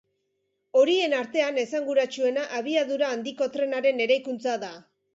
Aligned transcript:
Horien 0.79 1.13
artean 1.17 1.59
esanguratsuena 1.65 2.49
abiadura 2.63 3.13
handiko 3.19 3.53
trenaren 3.59 4.07
eraikuntza 4.11 4.61
da. 4.69 4.77